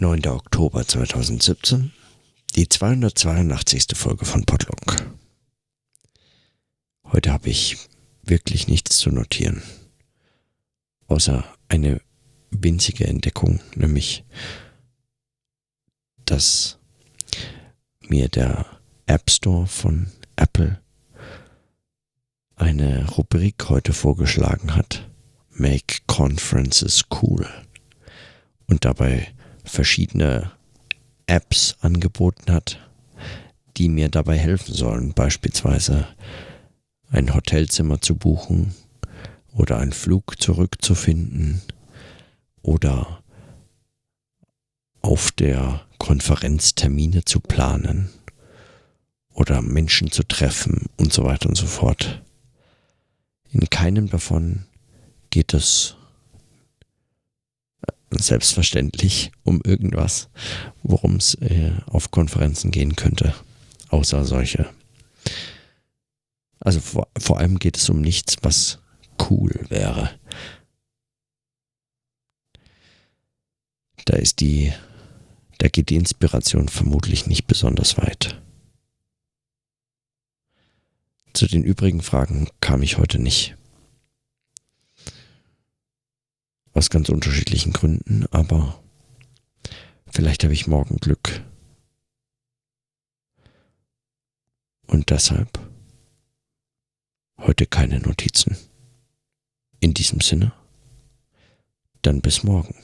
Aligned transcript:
9. 0.00 0.26
Oktober 0.26 0.86
2017, 0.86 1.90
die 2.54 2.68
282. 2.68 3.96
Folge 3.96 4.24
von 4.26 4.44
Podlog. 4.44 4.94
Heute 7.02 7.32
habe 7.32 7.48
ich 7.48 7.78
wirklich 8.22 8.68
nichts 8.68 8.98
zu 8.98 9.10
notieren, 9.10 9.60
außer 11.08 11.44
eine 11.66 12.00
winzige 12.52 13.08
Entdeckung, 13.08 13.58
nämlich, 13.74 14.24
dass 16.24 16.78
mir 18.02 18.28
der 18.28 18.66
App 19.06 19.28
Store 19.28 19.66
von 19.66 20.12
Apple 20.36 20.80
eine 22.54 23.10
Rubrik 23.10 23.68
heute 23.68 23.92
vorgeschlagen 23.92 24.76
hat, 24.76 25.10
Make 25.50 26.02
Conferences 26.06 27.06
Cool. 27.10 27.48
Und 28.68 28.84
dabei 28.84 29.34
verschiedene 29.68 30.50
Apps 31.26 31.76
angeboten 31.80 32.52
hat, 32.52 32.78
die 33.76 33.88
mir 33.88 34.08
dabei 34.08 34.36
helfen 34.36 34.74
sollen, 34.74 35.12
beispielsweise 35.12 36.08
ein 37.10 37.34
Hotelzimmer 37.34 38.00
zu 38.00 38.16
buchen 38.16 38.74
oder 39.54 39.78
einen 39.78 39.92
Flug 39.92 40.40
zurückzufinden 40.40 41.62
oder 42.62 43.22
auf 45.00 45.30
der 45.32 45.86
Konferenz 45.98 46.74
Termine 46.74 47.24
zu 47.24 47.40
planen 47.40 48.10
oder 49.32 49.62
Menschen 49.62 50.10
zu 50.10 50.22
treffen 50.22 50.86
und 50.96 51.12
so 51.12 51.24
weiter 51.24 51.48
und 51.48 51.54
so 51.54 51.66
fort. 51.66 52.22
In 53.50 53.68
keinem 53.70 54.08
davon 54.08 54.64
geht 55.30 55.54
es 55.54 55.97
selbstverständlich 58.18 59.32
um 59.44 59.60
irgendwas, 59.62 60.28
worum 60.82 61.16
es 61.16 61.34
äh, 61.34 61.72
auf 61.86 62.10
Konferenzen 62.10 62.70
gehen 62.70 62.96
könnte, 62.96 63.34
außer 63.88 64.24
solche. 64.24 64.68
Also 66.60 66.80
vor, 66.80 67.08
vor 67.18 67.38
allem 67.38 67.58
geht 67.58 67.76
es 67.76 67.88
um 67.88 68.00
nichts, 68.00 68.36
was 68.42 68.78
cool 69.30 69.52
wäre. 69.68 70.10
Da 74.04 74.16
ist 74.16 74.40
die, 74.40 74.72
da 75.58 75.68
geht 75.68 75.90
die 75.90 75.96
Inspiration 75.96 76.68
vermutlich 76.68 77.26
nicht 77.26 77.46
besonders 77.46 77.98
weit. 77.98 78.40
Zu 81.34 81.46
den 81.46 81.62
übrigen 81.62 82.00
Fragen 82.00 82.48
kam 82.60 82.82
ich 82.82 82.96
heute 82.98 83.18
nicht. 83.18 83.57
Aus 86.78 86.90
ganz 86.90 87.08
unterschiedlichen 87.08 87.72
Gründen, 87.72 88.26
aber 88.30 88.80
vielleicht 90.06 90.44
habe 90.44 90.54
ich 90.54 90.68
morgen 90.68 90.98
Glück. 90.98 91.42
Und 94.86 95.10
deshalb 95.10 95.58
heute 97.36 97.66
keine 97.66 97.98
Notizen. 97.98 98.56
In 99.80 99.92
diesem 99.92 100.20
Sinne, 100.20 100.52
dann 102.02 102.20
bis 102.20 102.44
morgen. 102.44 102.76